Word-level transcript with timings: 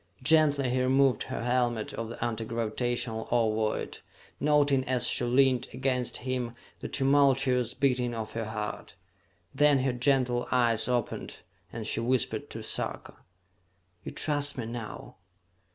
Gently 0.23 0.71
he 0.71 0.81
removed 0.81 1.21
her 1.21 1.43
helmet 1.43 1.93
of 1.93 2.09
the 2.09 2.25
anti 2.25 2.43
gravitational 2.43 3.27
ovoid, 3.31 3.99
noting 4.39 4.83
as 4.85 5.05
she 5.05 5.23
leaned 5.25 5.67
against 5.73 6.17
him 6.25 6.55
the 6.79 6.87
tumultuous 6.87 7.75
beating 7.75 8.15
of 8.15 8.31
her 8.31 8.45
heart. 8.45 8.95
Then 9.53 9.81
her 9.83 9.93
gentle 9.93 10.47
eyes 10.51 10.87
opened 10.87 11.41
and 11.71 11.85
she 11.85 11.99
whispered 11.99 12.49
to 12.49 12.63
Sarka. 12.63 13.17
"You 14.03 14.11
trust 14.11 14.57
me 14.57 14.65
now?" 14.65 15.17